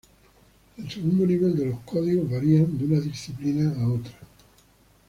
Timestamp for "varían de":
2.31-2.85